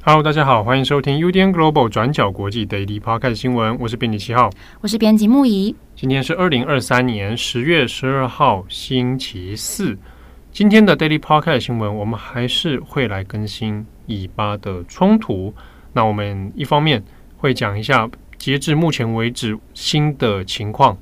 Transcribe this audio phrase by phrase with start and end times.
[0.00, 4.48] Hello，大家好，欢迎收听 UDN Global 转角国际 Daily Podcast 新闻，我是编辑七号，
[4.80, 5.74] 我是编辑木仪。
[5.96, 9.98] 今天是二零二三年十月十二号，星期四。
[10.52, 15.52] 今天的 Daily Podcast 新闻，我们还是会来更新以巴的冲突。
[15.92, 17.02] 那我们一方面
[17.36, 18.08] 会讲一下
[18.38, 20.96] 截至目前为止新的情况，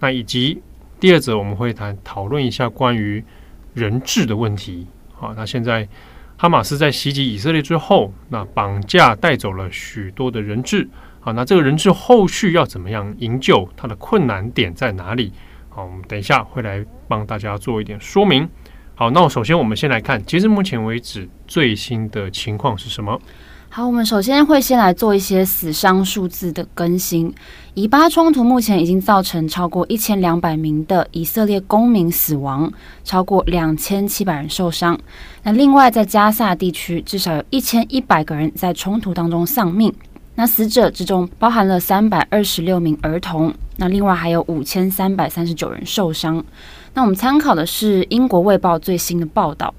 [0.00, 0.60] 那以及
[0.98, 3.22] 第二则我们会谈讨论一下关于
[3.74, 4.86] 人质的问题。
[5.12, 5.86] 好，那现在。
[6.40, 10.88] 哈马斯在袭击以色列之后，那绑架带走了许多的人质。
[11.18, 13.68] 好，那这个人质后续要怎么样营救？
[13.76, 15.32] 他的困难点在哪里？
[15.68, 18.48] 好，我们等一下会来帮大家做一点说明。
[18.94, 23.20] 好，那首先我们先来看，截至目前为止最新的情况是什么？
[23.70, 27.32] 好，我们首先会先来做一些死伤数字的更新。
[27.74, 32.72] 以巴冲突目前已经造成超过一千两百名的以色列公民死亡，
[33.04, 34.98] 超过两千七百人受伤。
[35.42, 39.94] 那另外在加萨地区，至少有一千一百个人在冲突当中丧命。
[40.34, 43.52] 那死者之中包含了三百二十六名儿童。
[43.76, 46.42] 那另外还有五千三百三十九人受伤。
[46.94, 49.72] 那我们参考的是英国卫报最新的报道。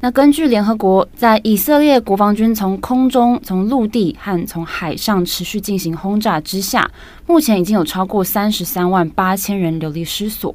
[0.00, 6.88] 那根据联合国，在以色列国防军从空中、从陆地和从海上持续进行轰炸之下，
[7.26, 10.54] 目前已经有超过三十三万八千人流离失所。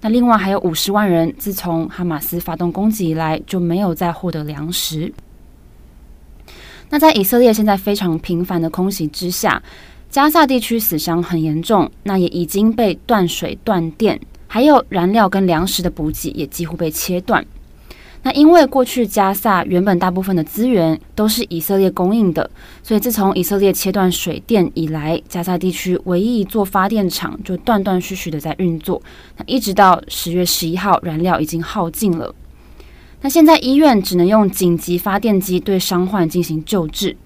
[0.00, 5.12] 那另外还有五十万人，自从哈马斯发动攻击以来就没有再获得粮食。
[6.90, 9.60] 那在以色列现在非常频繁的空袭之下，
[10.08, 17.44] 加萨地区死伤很严重，那也已经被断水断电，还有燃料跟粮食的补给也几乎被切断。
[18.22, 22.50] 那因为过去加萨原本大部分的资源都是以色列供应的，
[22.82, 29.00] 所以自从以色列切断水电以来，加萨地区唯一一座发电厂就断断续续的在运作。
[29.36, 32.34] 那一直到十月十一号，燃料已经耗尽了。
[33.20, 37.16] 那现在医院只能用紧急发电机对伤患进行救治。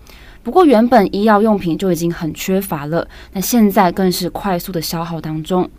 [0.43, 5.71] 不过原本医药用品就已经很缺乏了，那现在更是快速的消耗当中。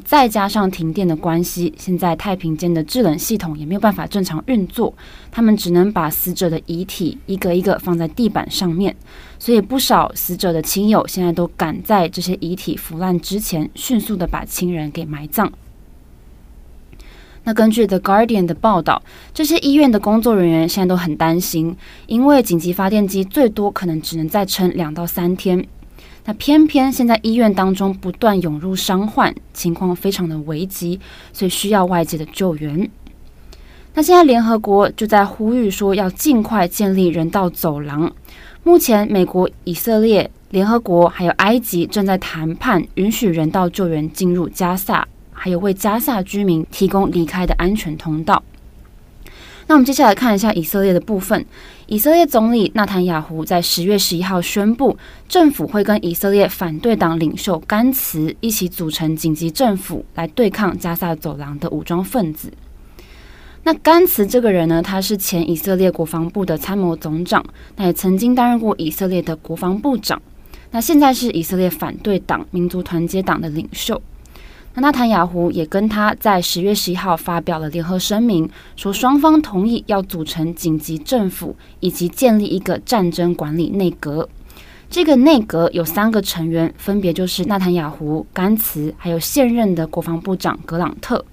[0.00, 4.92] 再加上停电的关系，现在太平间的制冷系统也没有办法正常运作，
[5.30, 8.94] 他们只能把死者的遗体一个一个放在地板上面，
[9.38, 15.52] 所以不少死者的亲友现在都赶在这些遗体腐烂之前，迅速的把亲人给埋葬。
[17.44, 19.02] 那根据 The Guardian 的报道，
[19.34, 21.76] 这些医院的工作人员现在都很担心，
[22.06, 25.66] 因为紧急发电机最多可能只能再撑两到三天。
[26.24, 31.00] 那偏偏现在医院当中不断涌入伤患，情况非常的危急，
[31.32, 32.88] 所以需要外界的救援。
[33.94, 38.10] 那现在联合国就在呼吁说，要尽快建立人道走廊。
[38.62, 48.42] 目前，美国、以色列、联合国还有埃及正在谈判，允许人道救援进入加萨，还有为加萨居民提供离开的安全通道。
[49.66, 51.44] 那我们接下来看一下以色列的部分。
[51.92, 54.96] 以色列总理纳坦雅胡在十月十一号宣布，
[55.28, 62.50] 政府会跟以色列反对党领袖甘茨一起组成紧急政府，来对抗加萨走廊的武装分子。
[63.64, 67.44] 那甘茨这个人呢，他是前以色列国防部的参谋总长，
[67.76, 70.22] 那也曾经担任过以色列的国防部长。
[70.70, 74.00] 那现在是以色列反对党民族团结党的领袖。
[74.74, 84.28] 那纳坦雅胡也跟他在十月十一号发表了联合声明，说双方同意要组成紧急政府，以及建立一个战争管理内阁。
[84.88, 91.24] 这个内阁有三个成员，分别就是纳坦雅胡、甘茨，还有现任的国防部长格朗特。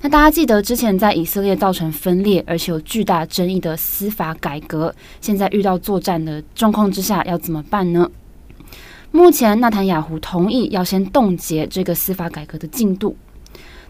[0.00, 8.08] 那大家记得之前在以色列造成分裂，而且有巨大争议的司法改革，现在遇到作战的状况之下，要怎么办呢？
[9.10, 13.16] 目前，纳坦雅胡同意要先冻结这个司法改革的进度。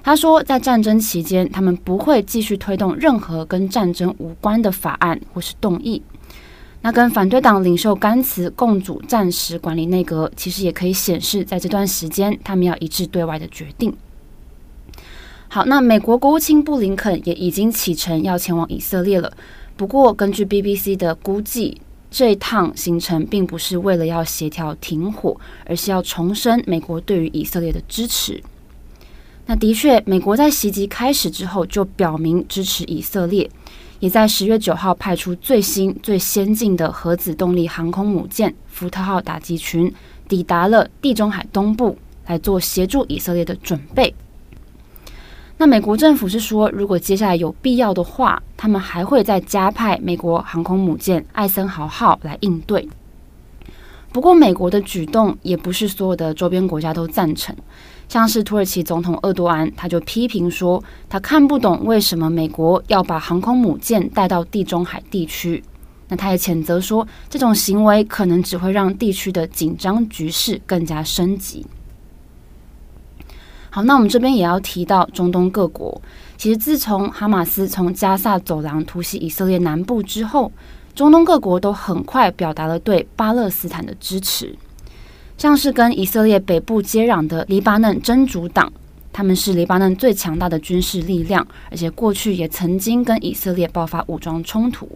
[0.02, 6.00] 他说，在战争期间，他们不会继续推动任何跟战争无关的法案或是动议。
[6.82, 13.92] 那跟反对党领袖甘茨共组战时管理内阁，其实也可以显示，在这段时间，他们要一致对外的决定。
[15.48, 19.32] 好，那美国国务卿布林肯也已经启程要前往以色列了。
[19.76, 21.80] 不过，根据 BBC 的估计，
[22.16, 28.42] 这一趟行程并不是为了要协调停火，而是要重申美国对于以色列的支持。
[29.44, 33.50] 那的确，美国在袭击开始之后就表明支持以色列，
[34.00, 39.92] 也在十月九号派出最新最先进的核子动力航空母舰“福特号”打击群
[40.26, 41.98] 抵达了地中海东部，
[42.28, 44.14] 来做协助以色列的准备。
[45.58, 52.86] 那美国政府是说，如果接下来有必要的话，他们还会再加派美国航空母舰“艾森豪号”来应对。
[54.12, 57.56] 不过，美国的举动也不是所有的周边国家都赞成，
[58.06, 65.64] 像是土耳其总统厄多安，他就批评说，他看不懂为什么美国要把航空母舰带到地中海地区。
[66.08, 71.66] 那他也谴责说，这种行为可能只会让地区的紧张局势更加升级。
[73.76, 76.00] 好，那我们这边也要提到中东各国。
[76.38, 80.50] 其实自从哈马斯从加萨走廊突袭以色列南部之后，
[80.94, 84.56] 中东各国都很快表达了对巴勒斯坦的支持。
[85.36, 88.72] 像是跟以色列北部接壤的黎巴嫩真主党，
[89.12, 94.88] 他们是黎巴嫩最强大的军事力量，而且过去也曾经跟以色列爆发武装冲突。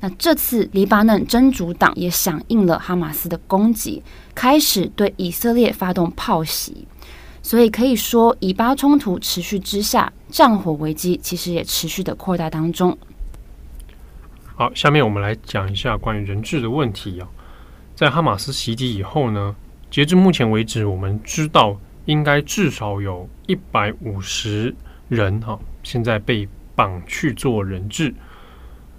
[0.00, 4.02] 那这次黎巴嫩真主党也响应了哈马斯的攻击，
[4.34, 6.86] 开始对以色列发动炮袭。
[7.44, 12.96] 所以可以说，以巴冲突持续之下，战火危机其实也持续的扩大当中。
[14.56, 17.28] 好，下面我们来讲一下关于人质的问题啊。
[17.94, 19.54] 在哈马斯袭击以后呢，
[19.90, 24.74] 截至目前为止，我们知道应该至少有一百五十
[25.10, 28.14] 人哈，现在被绑去做人质。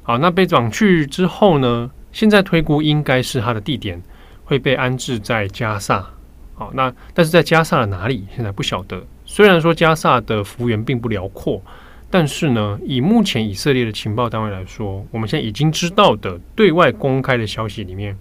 [0.03, 1.89] 好，那被绑去之后呢？
[2.11, 3.99] 现在推估应该是他的地点
[4.43, 6.14] 会被安置在加萨。
[6.55, 8.25] 好，那但是在加萨的哪里？
[8.35, 9.03] 现在不晓得。
[9.25, 11.61] 虽然说加萨的幅员并不辽阔，
[12.09, 18.17] 但是呢，以目前以色列的情报单位来说，我们现在已经知道的对外公开的消息里面，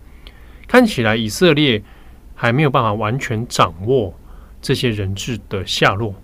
[0.66, 1.80] 看起来以色列
[2.34, 4.12] 还没有办法完全掌握
[4.60, 6.14] 这些人质的下落。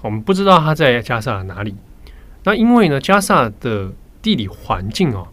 [0.00, 1.74] 我们不知道他在加萨哪里。
[2.44, 3.92] 那因为呢，加萨的
[4.22, 5.28] 地理环境哦，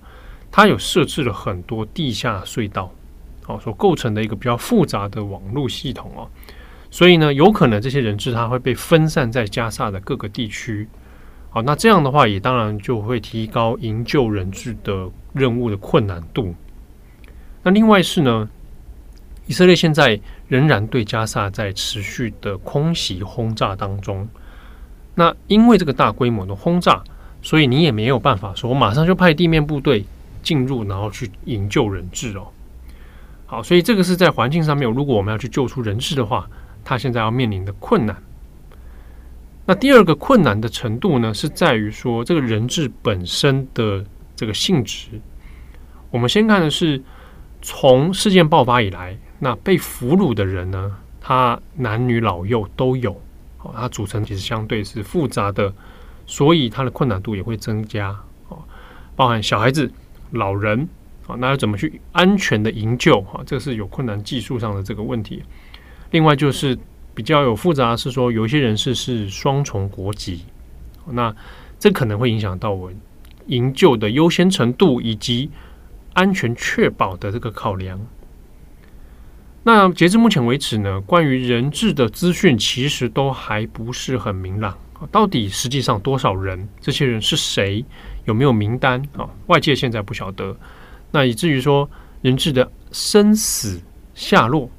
[0.51, 2.91] 它有设置了很多地下隧道，
[3.47, 6.27] 哦，所构成的一个比较复杂的网络系统哦，
[6.89, 10.87] 所以呢，有可能这些人质他会被分散在加萨的各个地区，
[11.49, 16.53] 好，那这样的话也当然就会提高营救人质的任务的困难度。
[17.63, 18.49] 那另外是呢，
[19.45, 24.27] 以色列现在仍然对加萨在持续的空袭轰炸当中，
[25.15, 27.03] 那因为这个大规模的轰炸。
[27.41, 30.03] 所以你也没有办法说，我马上就派地面部队
[30.41, 32.47] 进入，然后去营救人质哦。
[33.45, 36.49] 好，所以这个是在环境上面，如果我们要去救出人质的话，
[36.83, 38.15] 他现在要面临的困难。
[39.65, 44.05] 那第二个困难的程度呢，是在于说这个人质本身的
[44.35, 45.07] 这个性质。
[46.11, 47.01] 我们先看的是
[47.61, 53.19] 从事件爆发以来，那被俘虏的人呢，他男女老幼都有，
[53.57, 55.73] 好，他组成其实相对是复杂的。
[56.27, 58.09] 所以它的困难度也会增加
[58.49, 58.57] 哦，
[59.15, 59.91] 包含小孩子、
[60.31, 60.89] 老人
[61.27, 63.41] 啊，那要怎么去安全的营救啊？
[63.45, 65.43] 这是有困难技术上的这个问题。
[66.11, 66.77] 另外就是
[67.13, 70.45] 比较有复杂是说，有一些人士是双重国籍，
[71.09, 71.35] 那
[71.79, 72.91] 这可能会影响到我
[73.47, 75.49] 营救的优先程度以及
[76.13, 77.99] 安全确保的这个考量。
[79.63, 84.77] 那截至目前为止呢，关于人质的资讯其实都还不是很明朗。
[85.11, 86.69] 到底实际上多少人？
[86.79, 87.83] 这些人是谁？
[88.25, 89.27] 有没有名单啊？
[89.47, 90.55] 外界现在不晓得。
[91.15, 91.89] 那以至于说
[92.21, 93.81] 人质的生死
[94.13, 94.69] 下落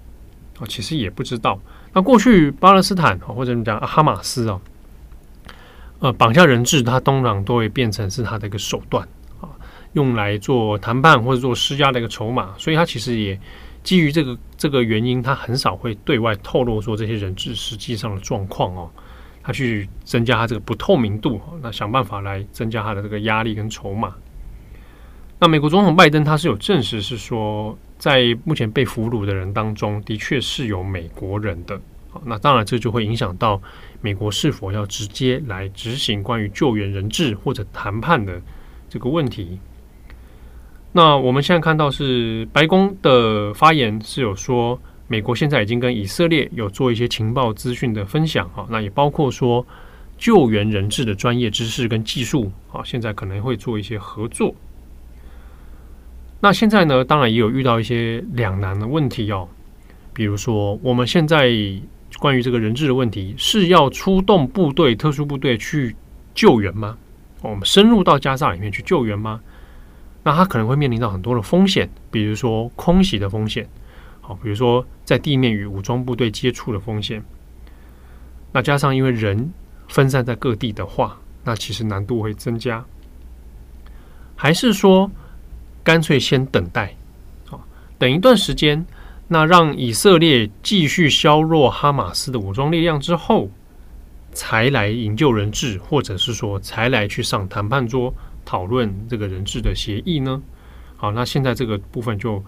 [0.59, 1.59] 啊，其实也不知道。
[1.95, 4.61] 那过去巴勒斯坦或者你讲哈马斯啊，
[6.01, 9.09] 呃，绑架人质，它通常都会变成是他的一个手段
[9.41, 9.49] 啊，
[9.95, 12.53] 用来做谈判或者做施压的一个筹码。
[12.59, 13.41] 所以，他其实也
[13.83, 18.91] 基于这个这个原因，他很少会对外透露说这些人质实际上的状况哦。
[19.43, 24.15] 他去增加他这个不透明度，那想办法来增加他的这个压力跟筹码。
[25.39, 31.81] 那美国总统拜登他是有证实，是说在目前被俘虏的人当中，的确是有美国人的。
[32.11, 33.61] 好那当然这就会影响到
[34.01, 38.41] 美国是否要直接来执行关于救援人质或者谈判的
[38.89, 39.59] 这个问题。
[40.93, 44.79] 那我们现在看到是白宫的发言是有说。
[45.09, 49.65] 美国现在已经跟以色列有做一些情报资讯的分享，哈，那也包括说
[50.19, 54.53] 救援人质的专业知识跟技术，啊，现在可能会做一些合作。
[56.41, 59.49] 那现在呢，当然也有遇到一些两难的问题哦，
[60.13, 61.51] 比如说我们现在
[62.19, 65.97] 关于这个人质的问题，是要出动部队、特殊部队去
[66.35, 66.97] 救援吗？
[67.43, 69.41] 我们深入到加萨里面去救援吗？
[70.23, 73.69] 那他可能会面临到很多的风险，比如说空袭的风险。
[74.21, 77.23] 好，比如说在地面与武装部队接触的风险，
[78.53, 79.53] 那加上因为人
[79.89, 82.85] 分散在各地的话，那其实难度会增加。
[84.35, 85.11] 还是说
[85.87, 86.93] 干脆先等待，
[87.49, 87.65] 好，
[87.97, 88.85] 等一段时间，
[89.29, 93.49] 那让以色列继续削弱哈马斯的武装力量之后，
[94.33, 98.13] 才来营救人质，或者是说才来去上谈判桌
[98.45, 100.43] 讨论这个人质的协议呢？
[100.97, 102.45] 好，那现在这个部分就。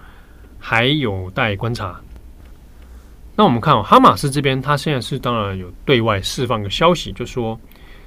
[0.60, 2.00] 还有待观察。
[3.36, 7.56] 那我们看哦，哈马斯这边，他现在是当然有对外释放个消息，就说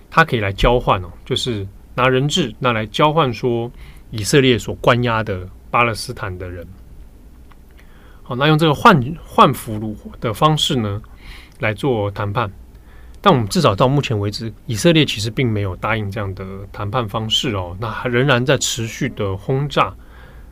[0.09, 3.71] 他可以来交换哦，就是拿人质，那来交换说
[4.11, 6.67] 以色列所关押的巴勒斯坦的人。
[8.23, 11.01] 好，那用这个换换俘虏的方式呢
[11.59, 12.51] 来做谈判，
[13.19, 19.93] 但我们至少到目前为止，以色列其实并没有答应这样的谈判方式哦，那仍然在持续的轰炸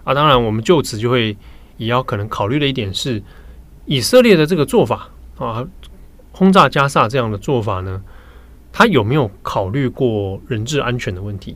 [0.03, 0.13] 啊。
[0.13, 1.37] 当然，我们就此就会
[1.77, 3.21] 也要可能考虑的一点是，
[3.85, 5.65] 以色列的这个做法啊，
[6.31, 8.01] 轰炸加萨这样的做法呢，
[8.71, 11.55] 他有没有考虑过人质安全的问题？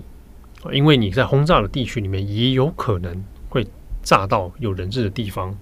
[0.72, 3.68] 因为你在轰炸的地区里面，也有可能会
[4.02, 5.54] 炸到有人质的地方。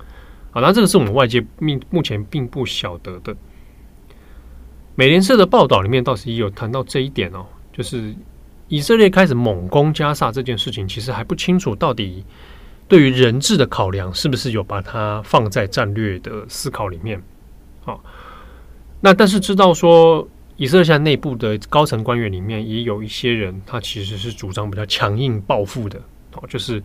[0.51, 3.35] 好，那这个是我们外界目目前并不晓得的。
[4.95, 8.13] 美联社的报道里面倒是也有谈到这一点哦，就是
[8.67, 12.25] 以色列开始猛攻加萨这件事情，其实还不清楚到底
[12.87, 17.23] 对于人质的考量是不是有把它放在战略的思考里面。
[17.83, 18.03] 好，
[18.99, 20.27] 那但是知道说
[20.61, 25.99] 以色列内部的高层官员里面也有一些人，他其实是主张比较强硬报复的
[26.33, 26.81] 哦，就是。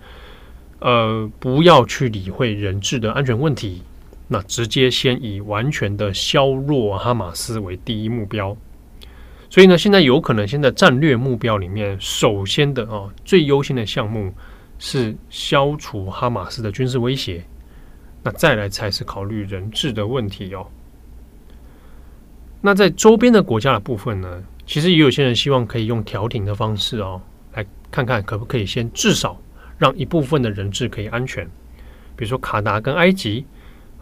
[0.78, 3.82] 呃，不要去理会人质的安全问题，
[4.28, 8.54] 那直接先以完全的削弱哈马斯为第一目标。
[9.48, 14.34] 所以呢，现在有可能现在战略目标里面，首先的哦，最优先的项目
[14.78, 17.42] 是消除哈马斯的军事威胁，
[18.22, 20.66] 那再来才是考虑人质的问题哦。
[22.60, 27.20] 那在周边的国家的部分呢，其实也有些人希望可以用调停的方式哦，
[27.54, 29.40] 来看看可不可以先至少。
[29.78, 31.44] 让一部分的人质可以安全，
[32.16, 33.44] 比如说卡达跟埃及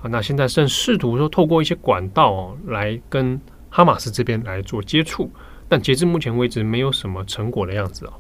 [0.00, 5.28] 啊，那现在正试图说透过一些管道哦，来跟哈马斯这边来做接触，
[5.68, 8.12] 但截至目前为止没有什么成果的样子哦。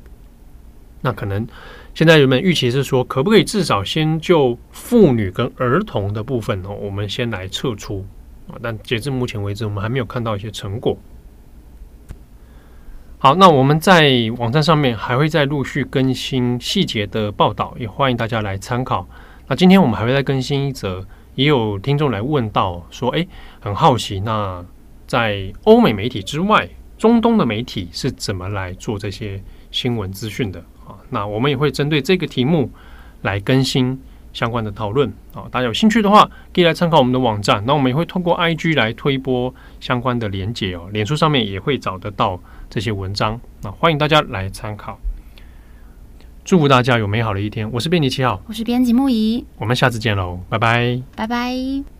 [1.00, 1.46] 那可能
[1.94, 8.04] 现在人们预期是说，可不可以至少先就妇女跟儿童的部分哦，我们先来撤出
[8.48, 8.56] 啊？
[8.62, 10.96] 但截至目前为止，我们还没有看到一些成果。
[13.18, 19.08] 好，那我们在网站上面还会再陆续更新细节的报道，也欢迎大家来参考。
[19.46, 23.26] 那今天我们还会再更新一则，也有听众来问到说，诶，
[23.60, 24.62] 很好奇，那
[25.06, 30.96] 在欧美媒体之外，中东的媒体是怎么来做这些新闻资讯的啊？
[31.08, 32.70] 那我们也会针对这个题目
[33.22, 33.98] 来更新
[34.34, 35.48] 相关的讨论啊。
[35.50, 37.64] 大家有兴趣的话，可以来参考我们的网站。
[37.66, 42.38] 那我们也会通过 IG 来推播相关的连结哦，脸书上面也会找得到。
[42.70, 44.98] 这些文章，那欢迎大家来参考。
[46.44, 47.70] 祝福大家有美好的一天。
[47.70, 51.93] 我是编辑七号，我是编辑木仪，我们下次见喽，拜拜，拜拜。